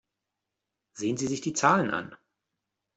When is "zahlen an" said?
1.53-2.15